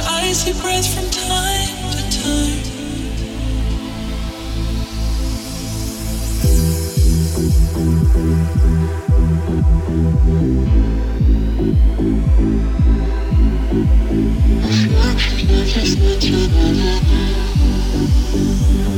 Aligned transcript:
Under 0.00 0.12
icy 0.12 0.52
breath 0.52 0.94
from 0.94 1.10
time 1.10 1.90
to 1.92 2.02
time. 2.22 2.60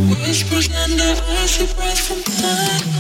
Whispers 0.09 0.69
under 0.75 1.23
icy 1.29 1.67
breath 1.75 1.99
from 1.99 2.23
time. 2.23 2.92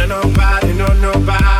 Of 0.00 0.08
nobody, 0.08 0.72
no 0.74 0.86
nobody, 1.00 1.55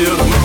till 0.00 0.39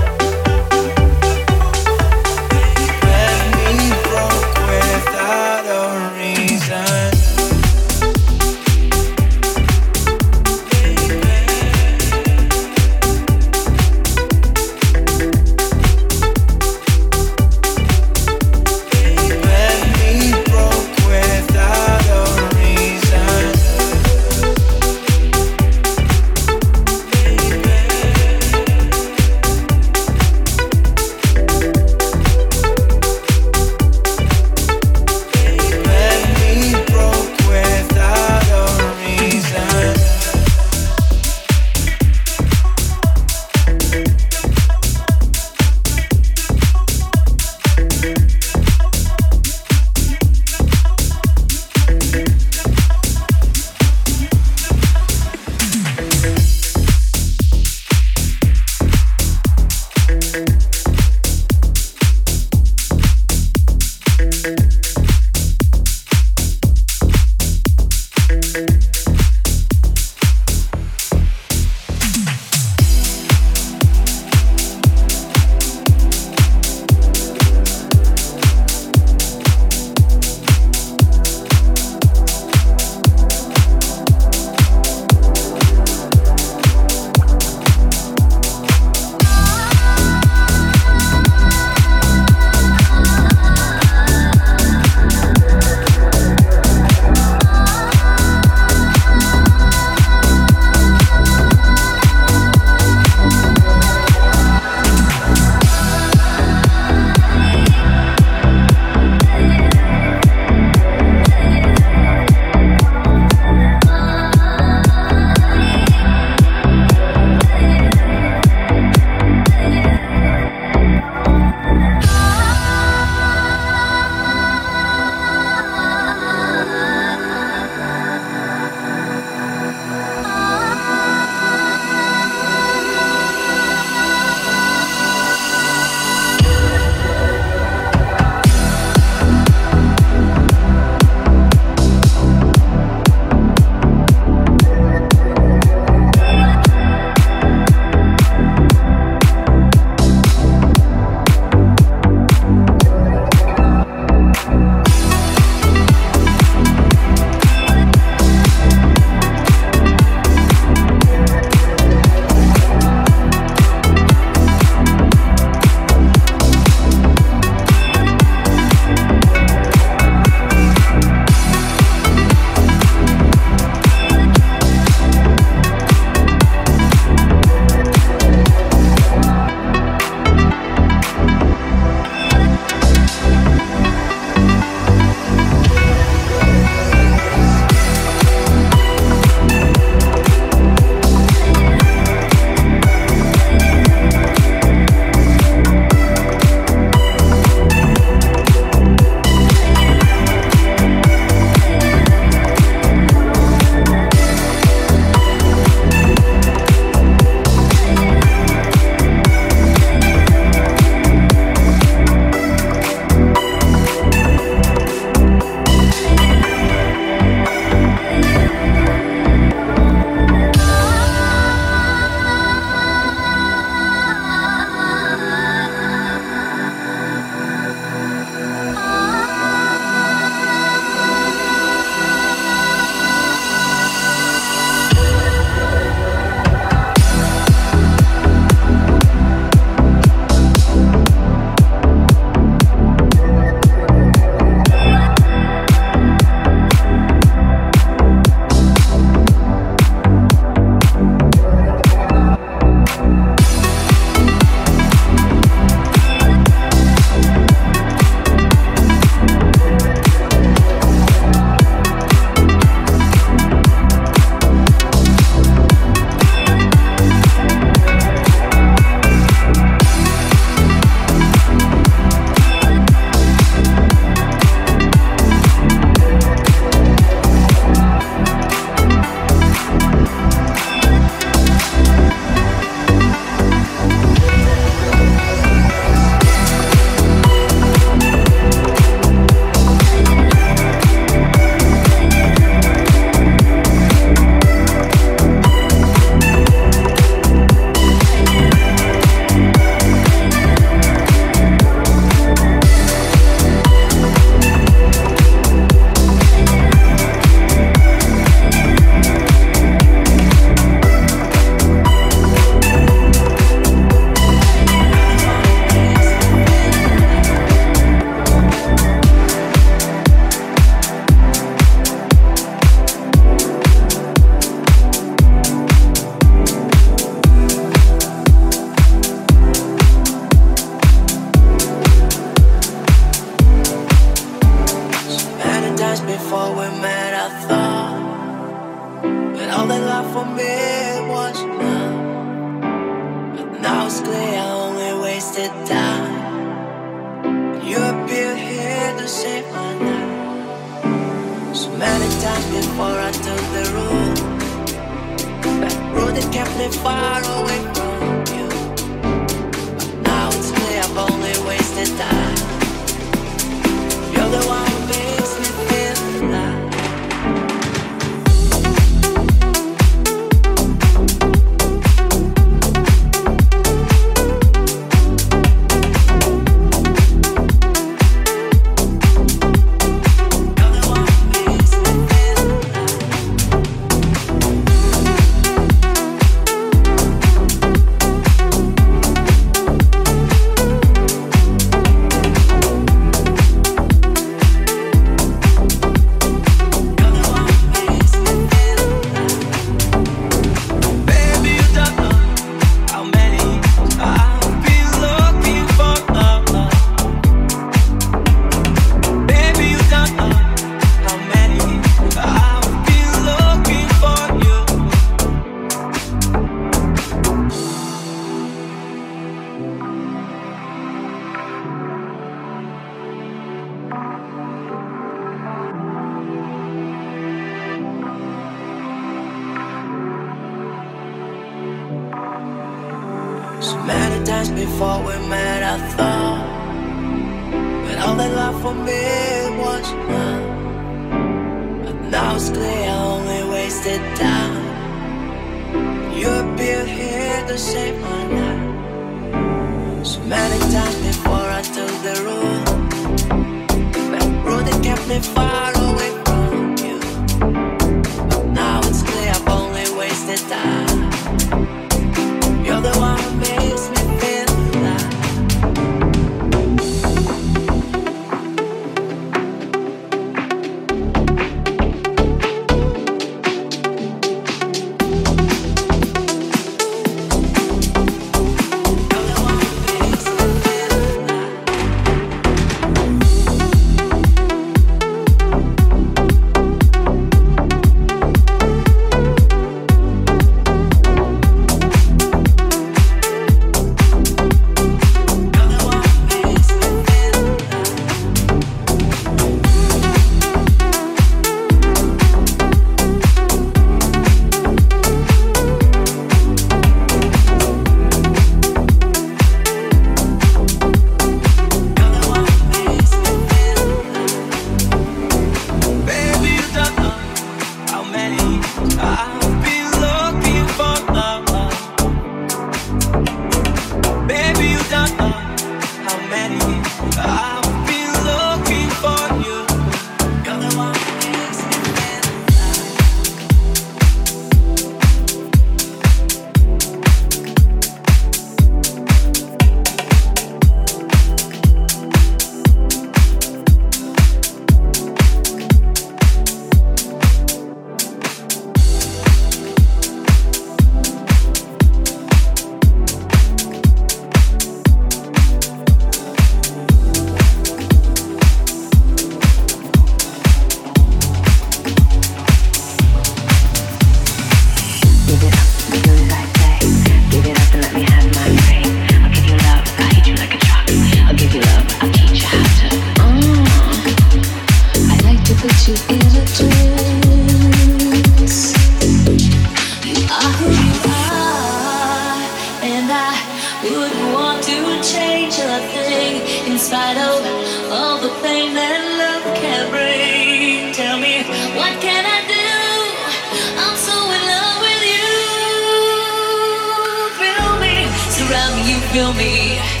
surround 599.13 599.37
me, 599.37 600.00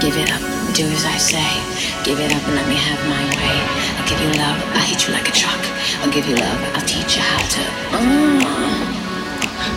Give 0.00 0.16
it 0.18 0.30
up, 0.30 0.42
do 0.74 0.84
as 0.84 1.04
I 1.06 1.16
say. 1.16 1.48
Give 2.04 2.20
it 2.20 2.30
up 2.30 2.42
and 2.46 2.54
let 2.54 2.68
me 2.68 2.76
have 2.76 3.00
my 3.08 3.24
way. 3.40 3.58
I'll 3.96 4.08
give 4.08 4.20
you 4.20 4.32
love, 4.38 4.62
I'll 4.74 4.86
hit 4.86 5.06
you 5.06 5.12
like 5.14 5.28
a 5.28 5.32
truck. 5.32 5.58
I'll 6.02 6.12
give 6.12 6.26
you 6.28 6.36
love, 6.36 6.60
I'll 6.74 6.84
teach 6.86 7.16
you 7.16 7.22
how 7.22 7.40
to. 7.54 7.62
Uh, 7.96 8.44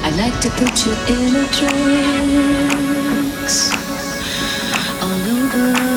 I'd 0.03 0.15
like 0.17 0.39
to 0.41 0.49
put 0.59 0.85
you 0.85 0.93
in 1.15 1.35
a 1.35 1.47
trance 1.57 2.91
all 5.01 5.21
over. 5.37 5.89